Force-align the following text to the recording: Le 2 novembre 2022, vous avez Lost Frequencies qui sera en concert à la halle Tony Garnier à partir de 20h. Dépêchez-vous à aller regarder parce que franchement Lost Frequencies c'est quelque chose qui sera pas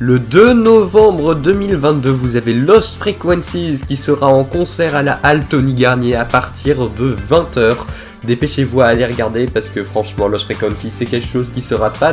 Le 0.00 0.18
2 0.18 0.54
novembre 0.54 1.36
2022, 1.36 2.10
vous 2.10 2.34
avez 2.34 2.52
Lost 2.52 2.96
Frequencies 2.96 3.82
qui 3.86 3.94
sera 3.94 4.26
en 4.26 4.42
concert 4.42 4.96
à 4.96 5.04
la 5.04 5.20
halle 5.22 5.44
Tony 5.44 5.72
Garnier 5.72 6.16
à 6.16 6.24
partir 6.24 6.90
de 6.90 7.14
20h. 7.14 7.76
Dépêchez-vous 8.24 8.80
à 8.80 8.86
aller 8.86 9.06
regarder 9.06 9.46
parce 9.46 9.68
que 9.68 9.84
franchement 9.84 10.26
Lost 10.26 10.46
Frequencies 10.46 10.90
c'est 10.90 11.04
quelque 11.04 11.28
chose 11.28 11.48
qui 11.48 11.62
sera 11.62 11.90
pas 11.90 12.12